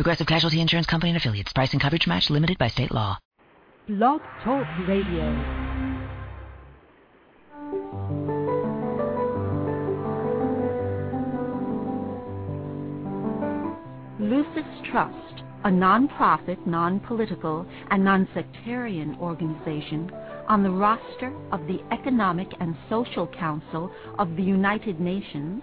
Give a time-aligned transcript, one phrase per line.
[0.00, 1.52] Progressive Casualty Insurance Company and affiliates.
[1.52, 3.18] Price and coverage match limited by state law.
[3.86, 5.26] Blog Talk Radio.
[14.18, 20.10] Lucis Trust, a non-profit, non-political, and non-sectarian organization
[20.48, 25.62] on the roster of the Economic and Social Council of the United Nations,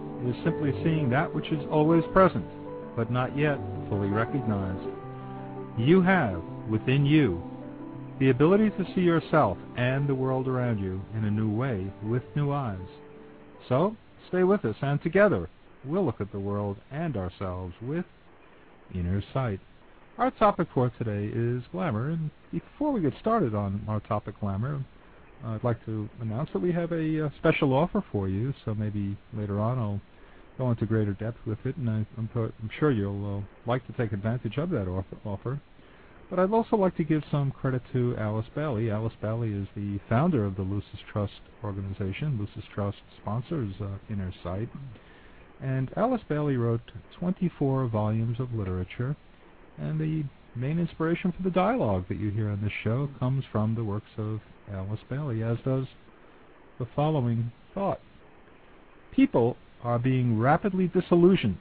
[0.27, 2.45] is simply seeing that which is always present,
[2.95, 3.57] but not yet
[3.89, 4.87] fully recognized.
[5.77, 7.41] You have, within you,
[8.19, 12.23] the ability to see yourself and the world around you in a new way with
[12.35, 12.77] new eyes.
[13.67, 13.95] So,
[14.27, 15.49] stay with us, and together
[15.83, 18.05] we'll look at the world and ourselves with
[18.93, 19.59] inner sight.
[20.17, 24.83] Our topic for today is glamour, and before we get started on our topic glamour,
[25.43, 29.17] I'd like to announce that we have a, uh, special offer for you, so maybe
[29.33, 30.01] later on I'll
[30.57, 33.93] go into greater depth with it, and I, am I'm sure you'll uh, like to
[33.93, 34.87] take advantage of that
[35.25, 35.61] offer.
[36.29, 38.89] But I'd also like to give some credit to Alice Bailey.
[38.89, 42.37] Alice Bailey is the founder of the Lucis Trust organization.
[42.39, 44.69] Lucis Trust sponsors uh, Inner Sight.
[45.61, 49.15] And Alice Bailey wrote 24 volumes of literature,
[49.77, 50.23] and the
[50.55, 54.09] main inspiration for the dialogue that you hear on this show comes from the works
[54.17, 54.39] of
[54.71, 55.85] Alice Bailey, as does
[56.79, 57.99] the following thought.
[59.11, 61.57] People are being rapidly disillusioned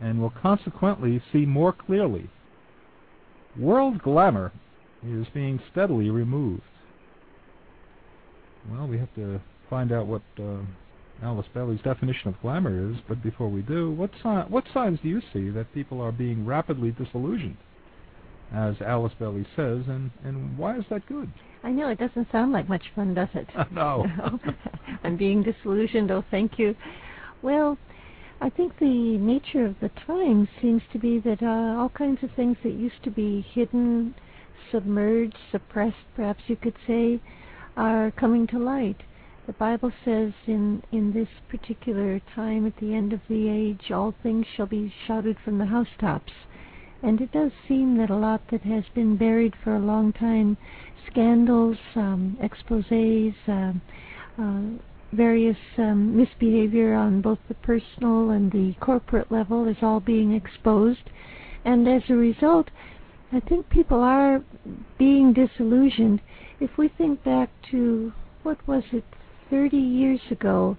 [0.00, 2.28] and will consequently see more clearly.
[3.58, 4.52] World glamour
[5.06, 6.62] is being steadily removed.
[8.70, 10.58] Well, we have to find out what uh,
[11.22, 15.08] Alice Bailey's definition of glamour is, but before we do, what, si- what signs do
[15.08, 17.56] you see that people are being rapidly disillusioned?
[18.52, 21.32] As Alice Bailey says, and, and why is that good?
[21.64, 23.48] I know it doesn't sound like much fun, does it?
[23.72, 24.06] no.
[25.04, 26.10] I'm being disillusioned.
[26.10, 26.76] Oh, thank you.
[27.46, 27.78] Well,
[28.40, 32.32] I think the nature of the times seems to be that uh, all kinds of
[32.32, 34.16] things that used to be hidden,
[34.72, 37.20] submerged, suppressed, perhaps you could say,
[37.76, 39.04] are coming to light.
[39.46, 44.12] The Bible says in, in this particular time at the end of the age, all
[44.24, 46.32] things shall be shouted from the housetops.
[47.00, 50.56] And it does seem that a lot that has been buried for a long time,
[51.08, 53.72] scandals, um, exposes, uh,
[54.36, 54.62] uh,
[55.12, 61.10] various um, misbehavior on both the personal and the corporate level is all being exposed.
[61.64, 62.70] And as a result,
[63.32, 64.42] I think people are
[64.98, 66.20] being disillusioned.
[66.60, 68.12] If we think back to,
[68.42, 69.04] what was it,
[69.50, 70.76] 30 years ago,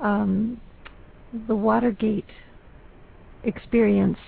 [0.00, 0.60] um,
[1.48, 2.26] the Watergate
[3.44, 4.18] experience,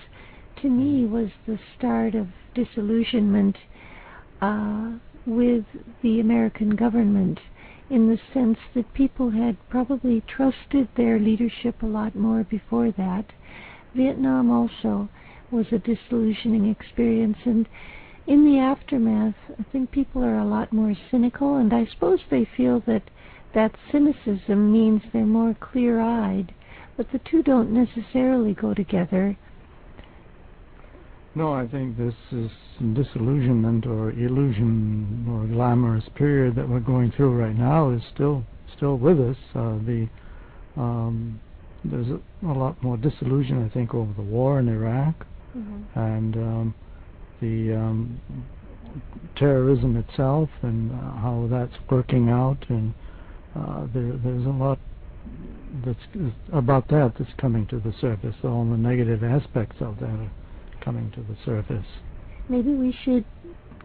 [0.61, 3.57] to me, was the start of disillusionment
[4.41, 4.93] uh,
[5.25, 5.65] with
[6.01, 7.39] the American government
[7.89, 13.25] in the sense that people had probably trusted their leadership a lot more before that.
[13.93, 15.07] Vietnam also
[15.51, 17.67] was a disillusioning experience, and
[18.27, 22.45] in the aftermath, I think people are a lot more cynical, and I suppose they
[22.57, 23.03] feel that
[23.53, 26.53] that cynicism means they're more clear eyed,
[26.97, 29.37] but the two don't necessarily go together.
[31.35, 32.49] No, I think this is
[32.93, 38.45] disillusionment or illusion or glamorous period that we're going through right now is still
[38.77, 39.35] still with us.
[39.53, 40.07] Uh, the
[40.77, 41.41] um,
[41.83, 45.25] there's a, a, lot more disillusion, I think, over the war in Iraq
[45.55, 45.99] mm-hmm.
[45.99, 46.75] and um,
[47.41, 48.21] the um,
[49.35, 52.93] terrorism itself and uh, how that's working out, and
[53.55, 54.79] uh, there, there's a lot
[55.85, 55.99] that's
[56.53, 58.35] about that that's coming to the surface.
[58.43, 60.29] All the negative aspects of that
[60.85, 61.87] coming to the surface.
[62.47, 63.25] Maybe we should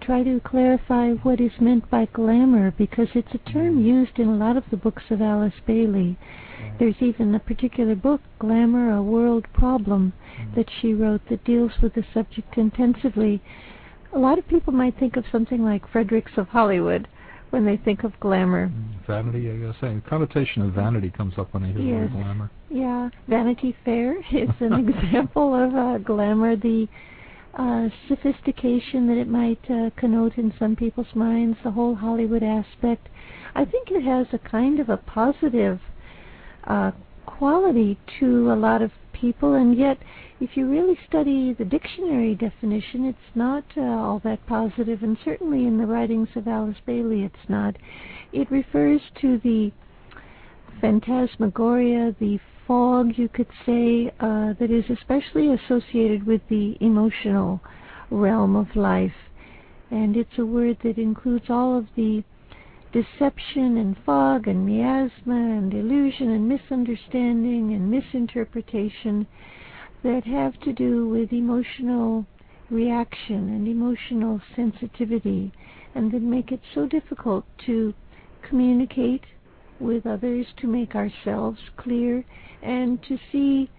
[0.02, 3.84] try to clarify what is meant by glamour because it's a term mm.
[3.84, 6.18] used in a lot of the books of Alice Bailey.
[6.78, 10.54] There's even a particular book, Glamour, a World Problem, mm.
[10.54, 13.42] that she wrote that deals with the subject intensively.
[14.12, 17.08] a lot of people might think of something like Frederick's of Hollywood
[17.50, 18.68] when they think of glamour.
[18.68, 19.74] Mm, vanity, I guess.
[19.80, 22.10] The connotation of vanity comes up when I hear yes.
[22.10, 22.50] the word glamour.
[22.70, 26.56] Yeah, Vanity Fair is an example of uh, glamour.
[26.56, 26.88] The
[27.54, 33.08] uh, sophistication that it might uh, connote in some people's minds, the whole Hollywood aspect.
[33.54, 35.80] I think it has a kind of a positive
[36.64, 36.92] uh,
[37.26, 39.98] quality to a lot of people, and yet,
[40.40, 45.66] if you really study the dictionary definition, it's not uh, all that positive, and certainly
[45.66, 47.76] in the writings of Alice Bailey, it's not.
[48.32, 49.70] It refers to the
[50.80, 57.60] phantasmagoria, the fog, you could say, uh, that is especially associated with the emotional
[58.10, 59.12] realm of life.
[59.90, 62.24] And it's a word that includes all of the
[62.92, 69.26] deception and fog and miasma and illusion and misunderstanding and misinterpretation
[70.02, 72.26] that have to do with emotional
[72.70, 75.52] reaction and emotional sensitivity
[75.94, 77.92] and that make it so difficult to
[78.48, 79.24] communicate
[79.78, 82.24] with others, to make ourselves clear,
[82.62, 83.70] and to see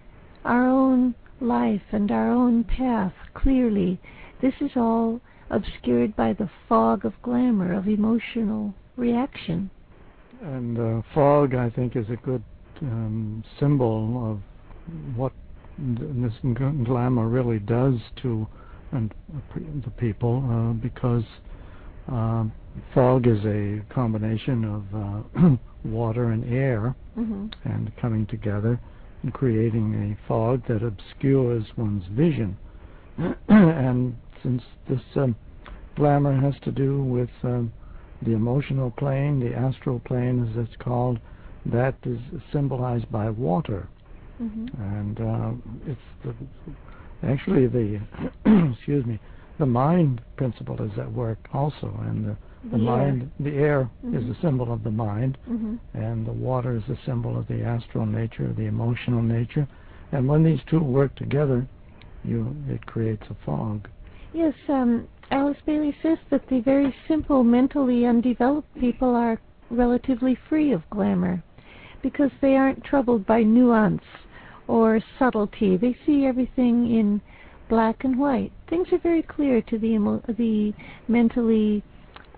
[0.44, 4.00] our own life and our own path clearly.
[4.42, 9.70] This is all obscured by the fog of glamour, of emotional reaction.
[10.42, 12.44] And uh, fog, I think, is a good
[12.82, 15.34] um, symbol of what
[15.78, 16.34] this
[16.86, 18.48] glamour really does to
[18.92, 19.14] and
[19.86, 21.24] the people, uh, because
[22.12, 22.44] uh,
[22.94, 27.48] fog is a combination of uh, water and air, mm-hmm.
[27.64, 28.80] and coming together
[29.24, 32.58] and creating a fog that obscures one's vision.
[33.48, 35.36] and since this um,
[35.96, 37.72] glamour has to do with um,
[38.24, 41.20] the emotional plane, the astral plane as it's called,
[41.66, 42.20] that is
[42.52, 43.88] symbolized by water.
[44.42, 44.82] Mm-hmm.
[44.82, 48.02] And uh, it's the, actually the
[48.76, 49.20] excuse me
[49.62, 53.52] the mind principle is at work also, and the, the, the mind, air.
[53.52, 54.18] the air mm-hmm.
[54.18, 55.76] is a symbol of the mind, mm-hmm.
[55.94, 59.68] and the water is a symbol of the astral nature, the emotional nature.
[60.12, 61.68] And when these two work together,
[62.24, 63.88] you it creates a fog.
[64.34, 69.40] Yes, um, Alice Bailey says that the very simple, mentally undeveloped people are
[69.70, 71.44] relatively free of glamour
[72.02, 74.04] because they aren't troubled by nuance
[74.68, 75.78] or subtlety.
[75.78, 77.22] They see everything in
[77.70, 78.52] black and white.
[78.70, 80.74] Things are very clear to the emo- the
[81.08, 81.84] mentally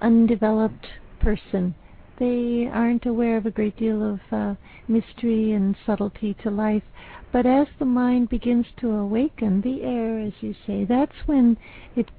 [0.01, 0.87] undeveloped
[1.19, 1.75] person.
[2.19, 4.55] They aren't aware of a great deal of uh,
[4.87, 6.83] mystery and subtlety to life.
[7.31, 11.57] But as the mind begins to awaken, the air, as you say, that's when
[11.95, 12.11] it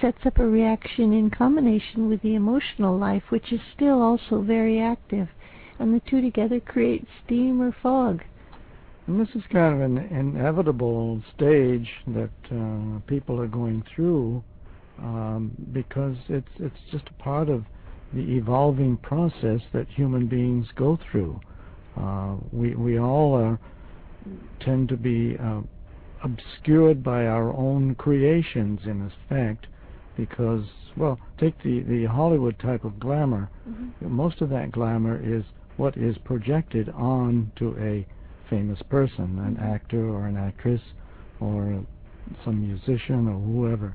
[0.00, 4.78] sets up a reaction in combination with the emotional life, which is still also very
[4.78, 5.28] active.
[5.78, 8.22] And the two together create steam or fog.
[9.06, 14.42] And this is kind of an inevitable stage that uh, people are going through
[14.98, 17.64] um, because it's it's just a part of
[18.12, 21.40] the evolving process that human beings go through.
[21.98, 23.58] Uh, we we all are,
[24.60, 25.60] tend to be uh,
[26.22, 29.66] obscured by our own creations in effect
[30.16, 30.64] because
[30.96, 34.10] well take the the Hollywood type of glamour mm-hmm.
[34.12, 35.44] most of that glamour is
[35.78, 38.06] what is projected onto a
[38.50, 39.64] famous person, an mm-hmm.
[39.64, 40.80] actor or an actress
[41.40, 41.84] or
[42.44, 43.94] some musician or whoever.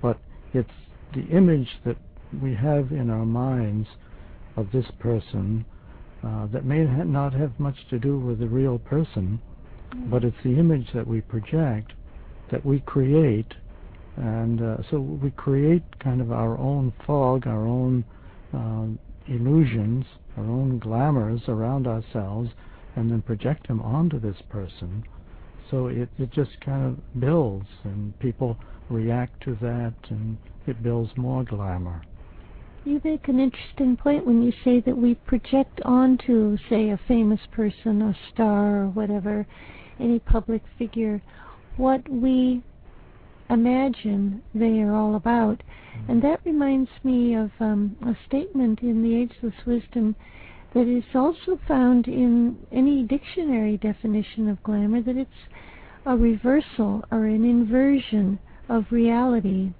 [0.00, 0.18] But
[0.52, 0.70] it's
[1.14, 1.96] the image that
[2.42, 3.88] we have in our minds
[4.56, 5.64] of this person
[6.22, 9.40] uh, that may ha- not have much to do with the real person,
[9.90, 10.10] mm-hmm.
[10.10, 11.92] but it's the image that we project,
[12.50, 13.54] that we create,
[14.16, 18.04] and uh, so we create kind of our own fog, our own
[18.52, 18.86] uh,
[19.26, 20.04] illusions,
[20.36, 22.50] our own glamours around ourselves,
[22.96, 25.04] and then project them onto this person.
[25.70, 28.58] So it, it just kind of builds, and people
[28.90, 30.36] react to that, and
[30.66, 32.02] it builds more glamour.
[32.84, 37.40] You make an interesting point when you say that we project onto, say, a famous
[37.52, 39.46] person, a star, or whatever,
[40.00, 41.22] any public figure,
[41.76, 42.62] what we
[43.52, 45.62] imagine they are all about.
[45.96, 46.10] Mm-hmm.
[46.10, 50.16] And that reminds me of um, a statement in the Ageless Wisdom
[50.74, 55.30] that is also found in any dictionary definition of glamour that it's
[56.06, 59.70] a reversal or an inversion of reality.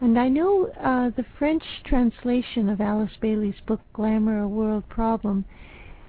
[0.00, 5.44] And I know uh, the French translation of Alice Bailey's book Glamour, A World Problem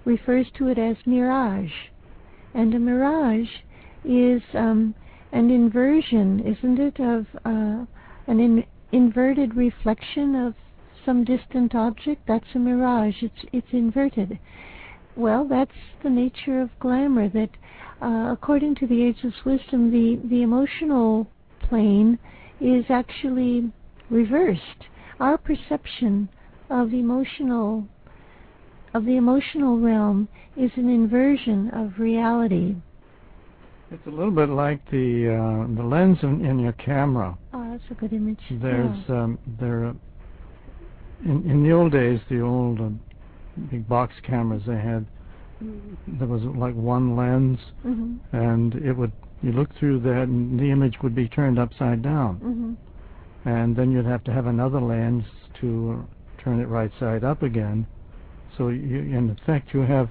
[0.03, 1.71] refers to it as mirage.
[2.53, 3.47] And a mirage
[4.03, 4.95] is um,
[5.31, 7.85] an inversion, isn't it, of uh,
[8.27, 10.55] an in- inverted reflection of
[11.05, 13.21] some distant object, that's a mirage.
[13.21, 14.39] It's it's inverted.
[15.15, 15.71] Well, that's
[16.03, 17.29] the nature of glamour.
[17.29, 17.49] That,
[18.01, 21.27] uh, according to the Ageless Wisdom, the the emotional
[21.59, 22.19] plane
[22.59, 23.71] is actually
[24.09, 24.87] reversed.
[25.19, 26.29] Our perception
[26.69, 27.87] of emotional
[28.93, 32.75] of the emotional realm is an inversion of reality.
[33.89, 37.37] It's a little bit like the uh, the lens in, in, your camera.
[37.53, 38.39] Oh, that's a good image.
[38.51, 39.23] There's yeah.
[39.23, 39.95] um, there
[41.23, 42.89] in in the old days, the old uh,
[43.71, 45.05] big box cameras they had.
[46.07, 48.35] There was like one lens, mm-hmm.
[48.35, 52.35] and it would you look through that, and the image would be turned upside down,
[52.35, 53.49] mm-hmm.
[53.49, 55.23] and then you'd have to have another lens
[55.61, 56.05] to
[56.43, 57.87] turn it right side up again.
[58.57, 60.09] So you, in effect, you have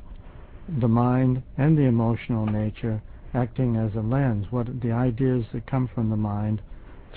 [0.81, 3.03] the mind and the emotional nature
[3.37, 4.47] acting as a lens.
[4.51, 6.63] What the ideas that come from the mind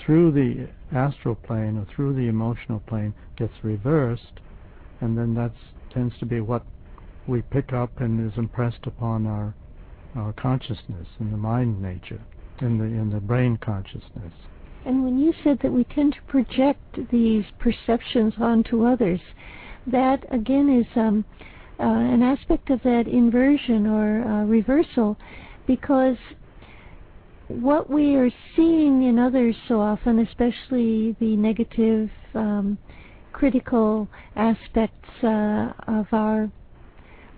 [0.04, 4.40] through the astral plane or through the emotional plane gets reversed,
[5.00, 5.52] and then that
[5.92, 6.64] tends to be what
[7.26, 9.54] we pick up and is impressed upon our
[10.16, 12.20] our consciousness in the mind nature,
[12.60, 14.32] in the in the brain consciousness.
[14.84, 19.20] And when you said that we tend to project these perceptions onto others,
[19.86, 21.24] that again is um,
[21.78, 25.16] uh, an aspect of that inversion or uh, reversal,
[25.70, 26.16] because
[27.46, 32.76] what we are seeing in others so often, especially the negative, um,
[33.32, 36.50] critical aspects uh, of our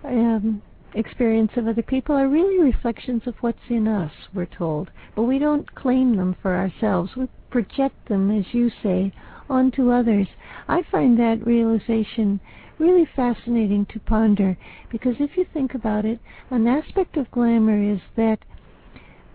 [0.03, 0.63] um,
[0.95, 4.89] experience of other people, are really reflections of what's in us, we're told.
[5.15, 7.11] But we don't claim them for ourselves.
[7.15, 9.13] We project them, as you say,
[9.47, 10.27] onto others.
[10.67, 12.39] I find that realization
[12.83, 14.57] really fascinating to ponder
[14.91, 16.19] because if you think about it,
[16.51, 18.39] an aspect of glamour is that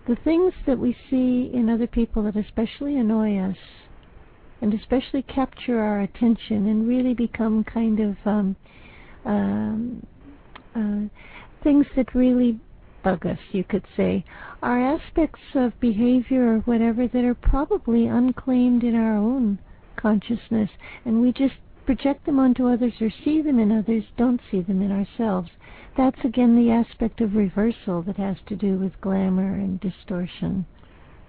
[0.07, 3.57] the things that we see in other people that especially annoy us
[4.61, 8.55] and especially capture our attention and really become kind of um,
[9.25, 10.05] um,
[10.75, 12.59] uh, things that really
[13.03, 14.23] bug us, you could say,
[14.61, 19.57] are aspects of behavior or whatever that are probably unclaimed in our own
[19.95, 20.69] consciousness,
[21.05, 21.55] and we just
[21.95, 25.49] project them onto others or see them in others, don't see them in ourselves
[25.99, 30.65] that's again the aspect of reversal that has to do with glamour and distortion.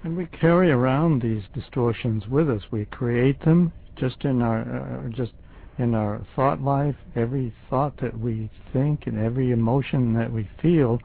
[0.05, 2.63] And we carry around these distortions with us.
[2.71, 5.33] We create them just in our uh, just
[5.79, 6.95] in our thought life.
[7.17, 11.01] Every thought that we think and every emotion that we feel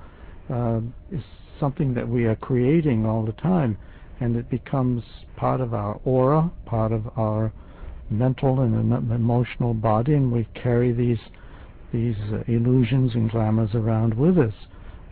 [0.53, 0.81] uh,
[1.11, 1.23] is
[1.59, 3.77] something that we are creating all the time,
[4.19, 5.03] and it becomes
[5.35, 7.51] part of our aura, part of our
[8.09, 11.19] mental and emotional body, and we carry these
[11.91, 14.53] these uh, illusions and glamours around with us,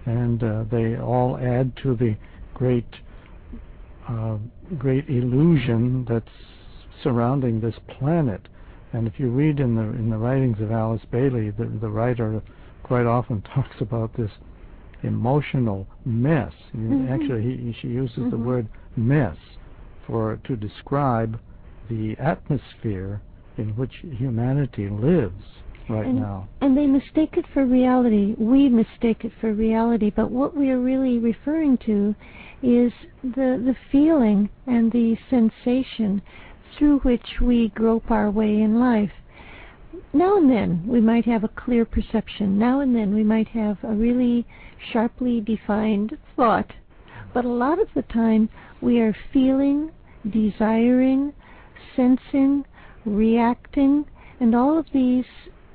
[0.05, 2.15] and uh, they all add to the
[2.53, 2.87] great,
[4.09, 4.37] uh,
[4.77, 6.27] great illusion that's
[7.01, 8.41] surrounding this planet.
[8.91, 12.41] And if you read in the in the writings of Alice Bailey, the, the writer
[12.83, 14.31] quite often talks about this
[15.03, 16.53] emotional mess.
[16.75, 17.11] Mm-hmm.
[17.11, 18.29] Actually, he, she uses mm-hmm.
[18.29, 19.37] the word mess
[20.05, 21.39] for to describe
[21.89, 23.21] the atmosphere
[23.57, 25.43] in which humanity lives
[25.89, 26.47] right and, now.
[26.61, 28.35] And they mistake it for reality.
[28.37, 30.11] We mistake it for reality.
[30.15, 32.15] But what we are really referring to
[32.61, 32.91] is
[33.23, 36.21] the the feeling and the sensation
[36.77, 39.11] through which we grope our way in life.
[40.11, 42.57] Now and then we might have a clear perception.
[42.57, 44.45] Now and then we might have a really
[44.91, 46.71] sharply defined thought.
[47.33, 48.49] But a lot of the time
[48.81, 49.91] we are feeling,
[50.29, 51.33] desiring,
[51.95, 52.65] sensing,
[53.05, 54.05] reacting,
[54.39, 55.25] and all of these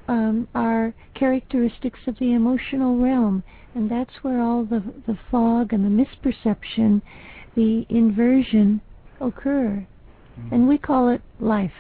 [0.09, 3.43] um, are characteristics of the emotional realm,
[3.75, 7.03] and that's where all the the fog and the misperception,
[7.55, 8.81] the inversion
[9.21, 9.87] occur,
[10.38, 10.55] mm-hmm.
[10.55, 11.71] and we call it life.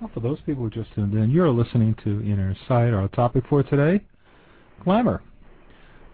[0.00, 2.94] Well, for those people who just tuned in, you're listening to Inner Sight.
[2.94, 4.02] Our topic for today,
[4.82, 5.22] glamour.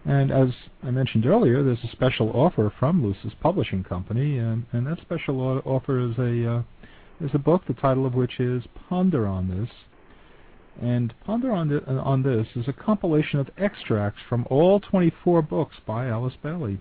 [0.07, 0.47] And as
[0.83, 5.61] I mentioned earlier, there's a special offer from Lucis Publishing Company, and, and that special
[5.65, 6.63] offer is a uh,
[7.19, 9.69] is a book, the title of which is Ponder on This,
[10.81, 15.75] and Ponder on, th- on This is a compilation of extracts from all 24 books
[15.85, 16.79] by Alice Bailey,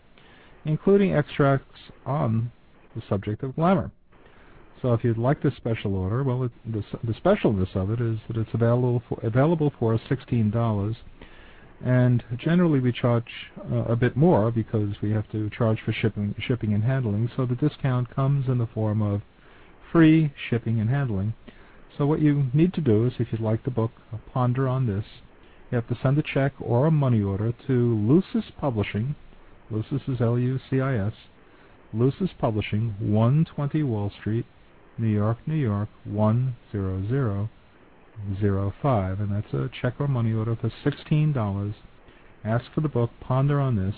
[0.64, 2.52] including extracts on
[2.94, 3.90] the subject of glamour.
[4.82, 8.18] So if you'd like this special order, well, it, the, the specialness of it is
[8.28, 10.96] that it's available for, available for $16,
[11.84, 16.34] and generally we charge uh, a bit more because we have to charge for shipping,
[16.38, 17.30] shipping and handling.
[17.36, 19.22] So the discount comes in the form of
[19.92, 21.34] free shipping and handling.
[21.96, 23.92] So what you need to do is, if you'd like the book,
[24.32, 25.04] ponder on this.
[25.70, 29.14] You have to send a check or a money order to Lucis Publishing.
[29.70, 31.14] Lucis is L-U-C-I-S.
[31.92, 34.44] Lucis Publishing, 120 Wall Street,
[34.98, 37.48] New York, New York, 10005.
[39.20, 41.74] And that's a check or money order for $16.
[42.44, 43.94] Ask for the book, ponder on this.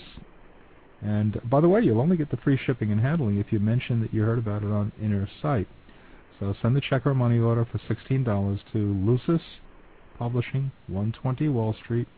[1.01, 4.01] And by the way, you'll only get the free shipping and handling if you mention
[4.01, 5.69] that you heard about it on Inner Sight.
[6.41, 9.43] So send the check or money order for $16 to Lucis
[10.19, 12.09] Publishing, 120 Wall Street,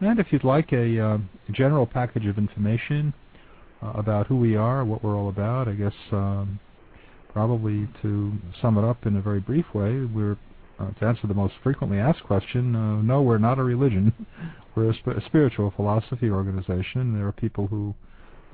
[0.02, 1.18] And if you'd like a uh,
[1.52, 3.14] general package of information
[3.82, 6.60] uh, about who we are, what we're all about, I guess um,
[7.30, 10.38] probably to sum it up in a very brief way, we're
[10.80, 14.14] uh, to answer the most frequently asked question, uh, no, we're not a religion.
[14.76, 17.14] we're a, sp- a, spiritual philosophy organization.
[17.14, 17.94] There are people who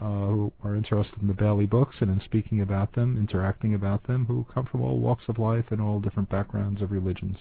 [0.02, 4.06] uh, who are interested in the Bailey books and in speaking about them, interacting about
[4.08, 7.38] them, who come from all walks of life and all different backgrounds of religions.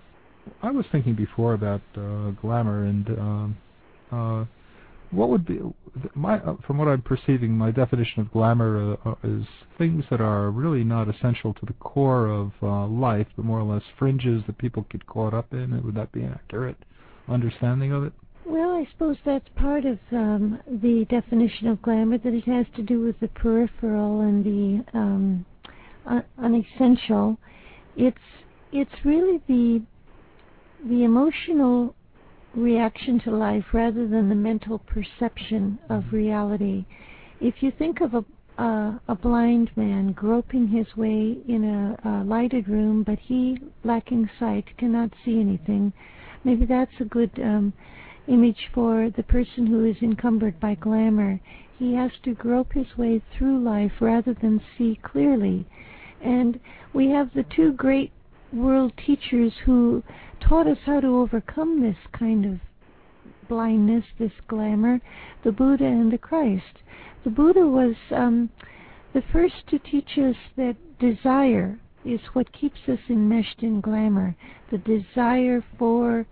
[0.63, 3.57] I was thinking before about uh, glamour and um,
[4.11, 4.45] uh,
[5.13, 5.61] what would be
[6.15, 9.45] my uh, from what I'm perceiving, my definition of glamour uh, uh, is
[9.79, 13.75] things that are really not essential to the core of uh, life, but more or
[13.75, 15.81] less fringes that people get caught up in.
[15.85, 16.79] Would that be an accurate
[17.29, 18.13] understanding of it?
[18.45, 22.83] Well, I suppose that's part of um, the definition of glamour that it has to
[22.83, 25.47] do with the peripheral and the um,
[26.39, 27.37] unessential.
[27.97, 28.17] It's
[28.73, 29.83] it's really the
[30.89, 31.95] the emotional
[32.55, 36.85] reaction to life rather than the mental perception of reality.
[37.41, 38.25] If you think of a
[38.59, 44.29] uh, a blind man groping his way in a, a lighted room, but he, lacking
[44.39, 45.93] sight, cannot see anything.
[46.45, 47.73] Maybe that's a good um,
[48.29, 51.41] image for the person who is encumbered by glamour.
[51.79, 55.67] He has to grope his way through life rather than see clearly.
[56.23, 56.61] And
[56.93, 58.13] we have the two great
[58.53, 60.03] world teachers who
[60.49, 62.61] taught us how to overcome this kind of
[63.49, 65.01] blindness, this glamour,
[65.45, 66.79] the Buddha and the Christ.
[67.25, 68.51] The Buddha was um,
[69.13, 74.35] the first to teach us that desire is what keeps us enmeshed in glamour.
[74.71, 76.27] The desire for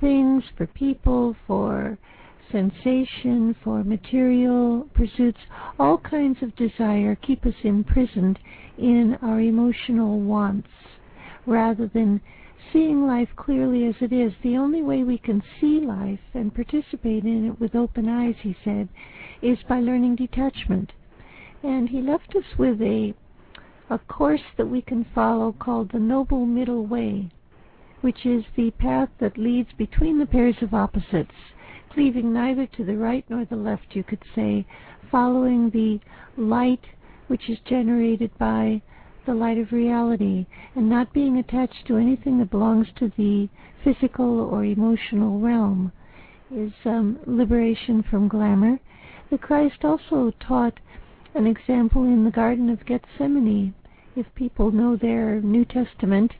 [0.00, 1.98] things, for people, for
[2.50, 5.38] sensation, for material pursuits,
[5.78, 8.38] all kinds of desire keep us imprisoned
[8.78, 10.68] in our emotional wants
[11.46, 12.20] rather than
[12.72, 14.32] seeing life clearly as it is.
[14.42, 18.56] The only way we can see life and participate in it with open eyes, he
[18.64, 18.88] said,
[19.42, 20.92] is by learning detachment.
[21.62, 23.14] And he left us with a
[23.90, 27.28] a course that we can follow called the Noble Middle Way,
[28.02, 31.34] which is the path that leads between the pairs of opposites,
[31.92, 34.64] cleaving neither to the right nor the left, you could say,
[35.10, 35.98] following the
[36.40, 36.84] light
[37.26, 38.80] which is generated by
[39.26, 43.48] the light of reality and not being attached to anything that belongs to the
[43.84, 45.92] physical or emotional realm
[46.54, 48.78] is um, liberation from glamour.
[49.30, 50.80] The Christ also taught
[51.34, 53.74] an example in the Garden of Gethsemane.
[54.16, 56.32] If people know their New Testament,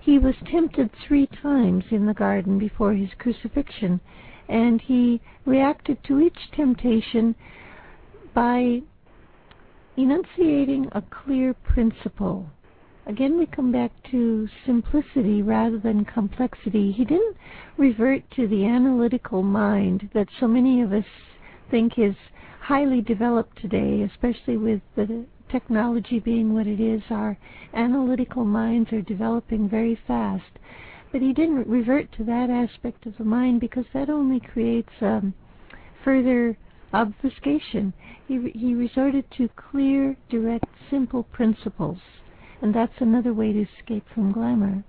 [0.00, 4.00] he was tempted three times in the garden before his crucifixion,
[4.48, 7.34] and he reacted to each temptation
[8.32, 8.82] by
[9.96, 12.48] enunciating a clear principle.
[13.06, 16.90] Again, we come back to simplicity rather than complexity.
[16.90, 17.36] He didn't
[17.76, 21.04] revert to the analytical mind that so many of us
[21.70, 22.16] think is
[22.60, 27.38] highly developed today, especially with the technology being what it is, our
[27.74, 30.58] analytical minds are developing very fast.
[31.12, 35.32] But he didn't revert to that aspect of the mind because that only creates um,
[36.04, 36.58] further
[36.92, 37.92] obfuscation.
[38.26, 41.98] He, he resorted to clear, direct, simple principles.
[42.62, 44.84] And that's another way to escape from glamour.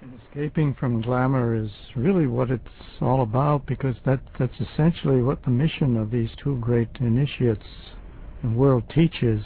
[0.00, 2.62] And Escaping from glamour is really what it's
[3.00, 7.66] all about because that that's essentially what the mission of these two great initiates
[8.42, 9.42] and world teaches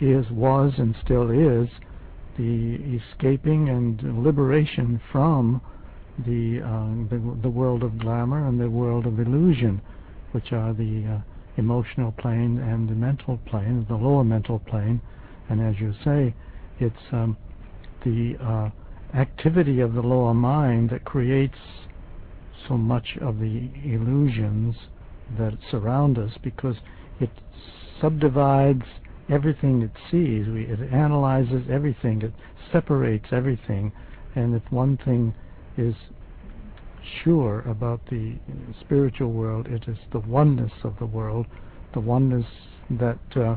[0.00, 1.68] is was and still is
[2.36, 5.60] the escaping and liberation from
[6.26, 9.80] the, uh, the, the world of glamour and the world of illusion,
[10.34, 11.20] which are the uh,
[11.56, 15.00] emotional plane and the mental plane, the lower mental plane.
[15.48, 16.34] And as you say,
[16.80, 17.36] it's um,
[18.04, 21.58] the uh, activity of the lower mind that creates
[22.66, 24.74] so much of the illusions
[25.38, 26.76] that surround us because
[27.20, 27.30] it
[28.00, 28.82] subdivides
[29.30, 30.48] everything it sees.
[30.48, 32.22] We, it analyzes everything.
[32.22, 32.32] It
[32.72, 33.92] separates everything.
[34.34, 35.32] And if one thing
[35.76, 35.94] is
[37.22, 38.36] sure about the
[38.80, 41.46] spiritual world, it is the oneness of the world,
[41.92, 42.46] the oneness
[42.90, 43.56] that uh,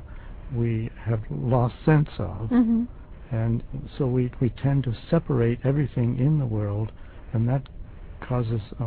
[0.56, 2.50] we have lost sense of.
[2.50, 2.84] Mm-hmm.
[3.32, 3.62] And
[3.98, 6.92] so we, we tend to separate everything in the world,
[7.34, 7.68] and that
[8.28, 8.84] causes a,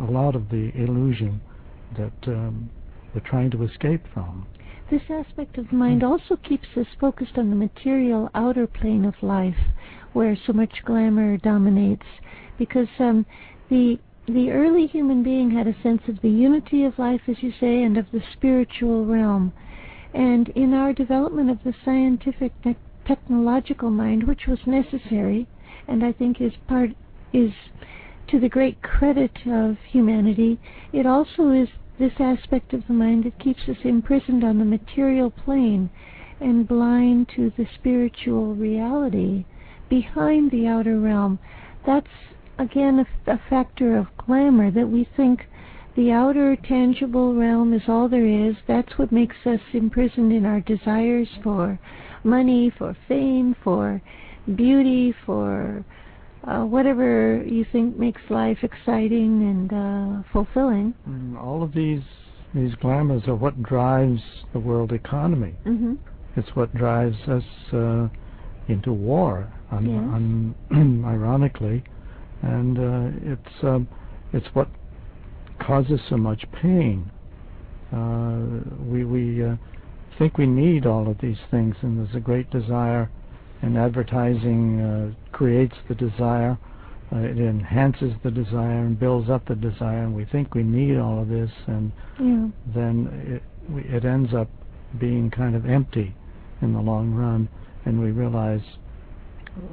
[0.00, 1.40] a lot of the illusion
[1.96, 2.70] that um,
[3.14, 4.46] we're trying to escape from.
[4.90, 9.58] This aspect of mind also keeps us focused on the material outer plane of life,
[10.14, 12.06] where so much glamour dominates,
[12.56, 13.26] because um,
[13.68, 17.50] the the early human being had a sense of the unity of life, as you
[17.58, 19.54] say, and of the spiritual realm.
[20.12, 22.76] And in our development of the scientific te-
[23.06, 25.46] technological mind, which was necessary,
[25.86, 26.90] and I think is part
[27.32, 27.52] is
[28.28, 30.58] to the great credit of humanity,
[30.92, 35.30] it also is this aspect of the mind that keeps us imprisoned on the material
[35.30, 35.88] plane
[36.40, 39.44] and blind to the spiritual reality
[39.88, 41.38] behind the outer realm.
[41.86, 42.06] That's
[42.58, 45.40] again a, a factor of glamour that we think
[45.96, 48.54] the outer tangible realm is all there is.
[48.68, 51.78] That's what makes us imprisoned in our desires for
[52.22, 54.00] money, for fame, for
[54.54, 55.84] beauty, for
[56.44, 60.94] uh, whatever you think makes life exciting and uh, fulfilling.
[61.40, 62.02] All of these
[62.54, 65.54] these glamours are what drives the world economy.
[65.66, 65.94] Mm-hmm.
[66.36, 67.42] It's what drives us
[67.72, 68.08] uh,
[68.68, 70.72] into war, un- Yes.
[70.72, 71.84] un- ironically,
[72.42, 73.88] and uh, it's um,
[74.32, 74.68] it's what
[75.60, 77.10] causes so much pain.
[77.92, 79.56] Uh, we we uh,
[80.18, 83.10] think we need all of these things, and there's a great desire
[83.62, 86.58] and advertising uh, creates the desire.
[87.12, 90.98] Uh, it enhances the desire and builds up the desire, and we think we need
[90.98, 92.48] all of this, and Yeah.
[92.74, 94.48] then it, we, it ends up
[95.00, 96.14] being kind of empty
[96.60, 97.48] in the long run,
[97.86, 98.60] and we realize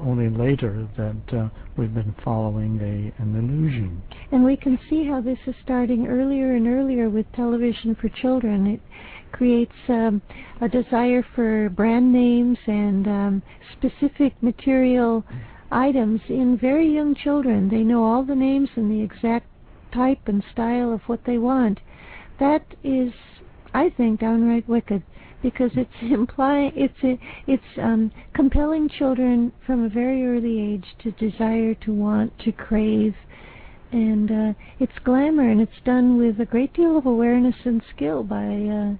[0.04, 4.02] only later that uh, we've been following a an illusion.
[4.32, 8.68] And we can see how this is starting earlier and earlier with television for children.
[8.68, 8.82] It
[9.32, 10.22] creates um,
[10.62, 13.44] a desire for brand names and um,
[13.78, 15.24] specific material
[15.72, 17.70] items in very young children.
[17.70, 19.48] They know all the names and the exact
[19.94, 21.80] type and style of what they want.
[22.40, 23.12] That is,
[23.74, 25.04] I think, downright wicked
[25.46, 31.12] because it's implying it's a, it's um, compelling children from a very early age to
[31.12, 33.14] desire, to want, to crave,
[33.92, 38.24] and uh, it's glamour, and it's done with a great deal of awareness and skill
[38.24, 38.96] by uh,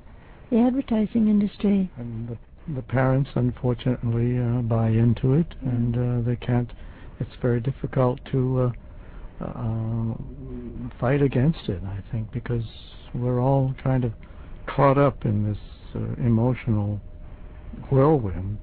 [0.52, 1.90] the advertising industry.
[1.98, 2.38] And the,
[2.76, 6.72] the parents, unfortunately, uh, buy into it, and uh, they can't.
[7.20, 8.72] It's very difficult to
[9.42, 10.14] uh, uh,
[11.00, 11.82] fight against it.
[11.84, 12.66] I think because
[13.16, 14.14] we're all kind of
[14.68, 15.58] caught up in this
[16.18, 17.00] emotional
[17.90, 18.60] whirlwind.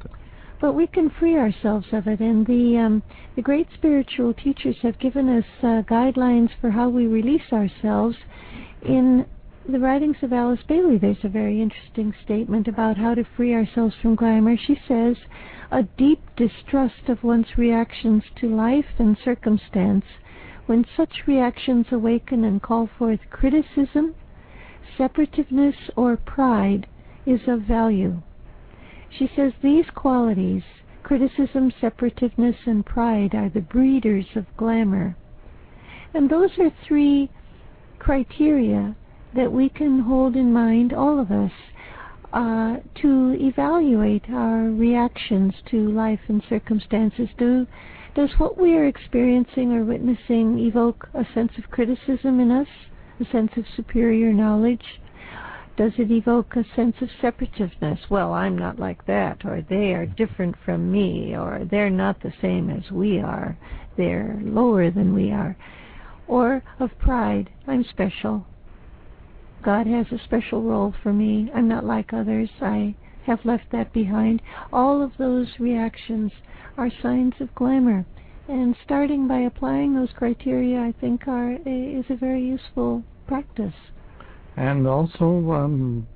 [0.60, 3.02] But we can free ourselves of it, and the um,
[3.34, 8.16] the great spiritual teachers have given us uh, guidelines for how we release ourselves.
[8.82, 9.26] In
[9.68, 13.96] the writings of Alice Bailey, there's a very interesting statement about how to free ourselves
[14.00, 14.56] from glamour.
[14.56, 15.16] She says,
[15.72, 20.04] "A deep distrust of one's reactions to life and circumstance,
[20.66, 24.14] when such reactions awaken and call forth criticism,
[24.96, 26.86] separativeness, or pride,
[27.26, 28.22] is of value."
[29.10, 30.62] She says these qualities,
[31.02, 35.16] criticism, separativeness, and pride, are the breeders of glamour.
[36.14, 37.30] And those are three
[37.98, 38.96] criteria
[39.34, 41.52] that we can hold in mind, all of us,
[42.32, 47.28] uh, to evaluate our reactions to life and circumstances.
[47.36, 47.66] Do,
[48.14, 52.68] does what we are experiencing or witnessing evoke a sense of criticism in us,
[53.20, 55.01] a sense of superior knowledge?
[55.74, 58.10] Does it evoke a sense of separativeness?
[58.10, 62.32] Well, I'm not like that, or they are different from me, or they're not the
[62.42, 63.56] same as we are.
[63.96, 65.56] They're lower than we are.
[66.26, 68.46] Or of pride, I'm special.
[69.62, 71.50] God has a special role for me.
[71.54, 72.50] I'm not like others.
[72.60, 74.42] I have left that behind.
[74.72, 76.32] All of those reactions
[76.76, 78.04] are signs of glamour.
[78.46, 83.74] And starting by applying those criteria, I think, are is a very useful practice.
[84.56, 86.06] And also, um,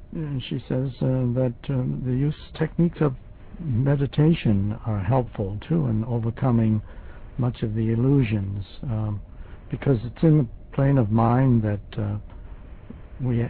[0.48, 3.14] she says uh, that um, the use techniques of
[3.60, 6.82] meditation are helpful too in overcoming
[7.38, 9.20] much of the illusions, um,
[9.70, 12.16] because it's in the plane of mind that uh,
[13.20, 13.46] we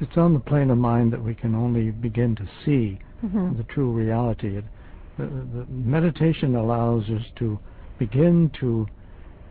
[0.00, 3.56] it's on the plane of mind that we can only begin to see mm-hmm.
[3.56, 4.58] the true reality.
[4.58, 4.64] It,
[5.18, 7.58] the, the meditation allows us to
[7.98, 8.86] begin to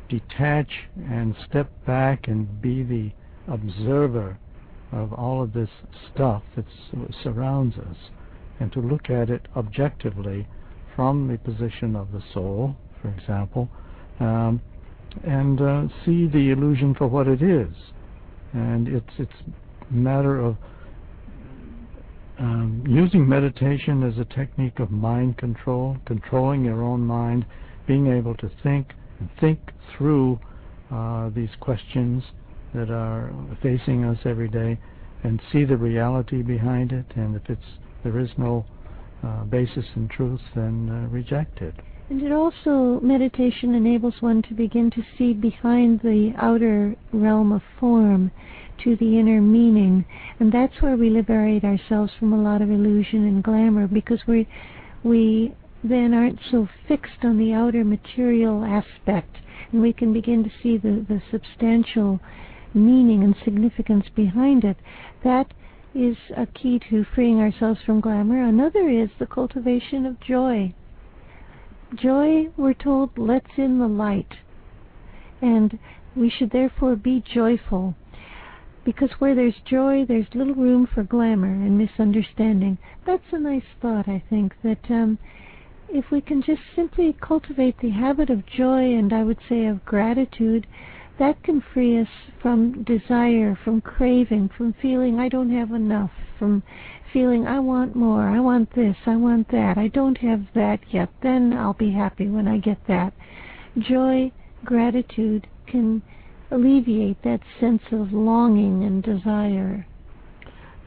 [0.10, 0.69] detach
[1.10, 3.12] and step back and be the
[3.51, 4.38] observer
[4.91, 5.69] of all of this
[6.13, 6.65] stuff that
[7.24, 7.98] surrounds us
[8.60, 10.48] and to look at it objectively
[10.95, 13.69] from the position of the soul, for example,
[14.19, 14.62] um,
[15.24, 17.74] and uh, see the illusion for what it is.
[18.54, 19.34] And it's it's
[19.89, 20.56] matter of
[22.39, 27.45] um, using meditation as a technique of mind control, controlling your own mind,
[27.88, 29.60] being able to think and think
[29.95, 30.39] through
[30.91, 32.24] uh, these questions
[32.75, 34.79] that are facing us every day
[35.23, 37.05] and see the reality behind it.
[37.15, 37.61] And if it's
[38.03, 38.65] there is no
[39.23, 41.73] uh, basis in truth, then uh, reject it.
[42.09, 47.63] And it also, meditation enables one to begin to see behind the outer realm of
[47.79, 48.29] form
[48.83, 50.05] to the inner meaning.
[50.39, 54.47] And that's where we liberate ourselves from a lot of illusion and glamour because we,
[55.03, 59.38] we then aren't so fixed on the outer material aspect.
[59.71, 62.19] And we can begin to see the, the substantial
[62.75, 64.77] meaning and significance behind it.
[65.23, 65.53] That
[65.95, 68.43] is a key to freeing ourselves from glamour.
[68.43, 70.73] Another is the cultivation of joy.
[71.95, 74.33] Joy, we're told, lets in the light.
[75.41, 75.79] And
[76.15, 77.95] we should therefore be joyful.
[78.83, 82.77] Because where there's joy, there's little room for glamour and misunderstanding.
[83.05, 85.17] That's a nice thought, I think, that um,
[85.89, 89.85] if we can just simply cultivate the habit of joy and I would say of
[89.85, 90.67] gratitude,
[91.17, 92.08] that can free us
[92.41, 96.63] from desire, from craving, from feeling I don't have enough, from
[97.13, 101.10] feeling I want more, I want this, I want that, I don't have that yet,
[101.21, 103.13] then I'll be happy when I get that.
[103.78, 104.32] Joy,
[104.65, 106.01] gratitude can
[106.51, 109.88] alleviate that sense of longing and desire.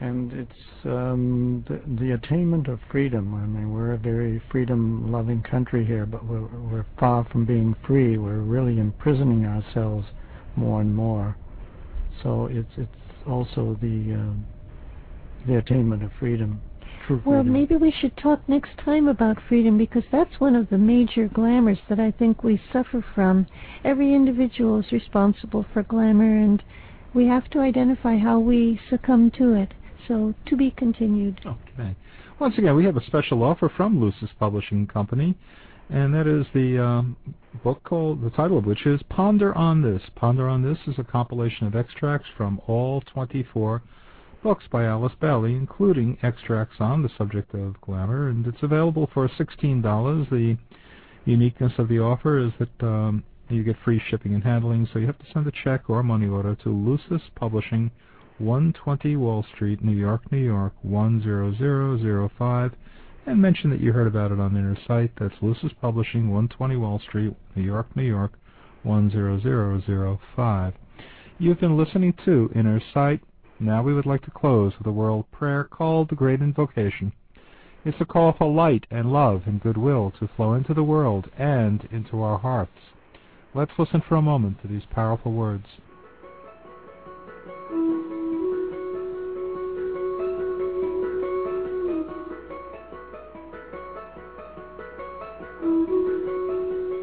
[0.01, 3.33] And it's um, the, the attainment of freedom.
[3.35, 8.17] I mean, we're a very freedom-loving country here, but we're, we're far from being free.
[8.17, 10.07] We're really imprisoning ourselves
[10.55, 11.35] more and more.
[12.23, 12.91] So it's it's
[13.27, 16.61] also the uh, the attainment of freedom.
[17.07, 20.77] True well, maybe we should talk next time about freedom because that's one of the
[20.77, 23.47] major glamours that I think we suffer from.
[23.83, 26.61] Every individual is responsible for glamour, and
[27.13, 29.73] we have to identify how we succumb to it.
[30.07, 31.39] So, to be continued.
[31.45, 31.95] Okay.
[32.39, 35.35] Once again, we have a special offer from Lucis Publishing Company
[35.89, 37.17] and that is the um,
[37.63, 40.03] book called the title of which is Ponder on This.
[40.15, 43.81] Ponder on This is a compilation of extracts from all 24
[44.43, 49.27] books by Alice Bailey, including extracts on the subject of glamour, and it's available for
[49.27, 50.29] $16.
[50.29, 50.57] The
[51.25, 55.07] uniqueness of the offer is that um, you get free shipping and handling, so you
[55.07, 57.89] have to send a check or money order to Lucis Publishing,
[58.39, 62.73] 120 Wall Street, New York, New York 10005
[63.29, 65.11] and mention that you heard about it on Inner Sight.
[65.19, 68.31] That's Lucis Publishing, 120 Wall Street, New York, New York,
[68.83, 70.73] 10005.
[71.37, 73.21] You've been listening to Inner Sight.
[73.59, 77.11] Now we would like to close with a world prayer called the Great Invocation.
[77.85, 81.87] It's a call for light and love and goodwill to flow into the world and
[81.91, 82.79] into our hearts.
[83.53, 85.65] Let's listen for a moment to these powerful words.